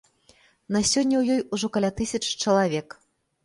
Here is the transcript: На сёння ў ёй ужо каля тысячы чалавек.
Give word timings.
На 0.73 0.81
сёння 0.93 1.15
ў 1.19 1.23
ёй 1.37 1.41
ужо 1.59 1.67
каля 1.77 1.95
тысячы 2.03 2.35
чалавек. 2.43 3.01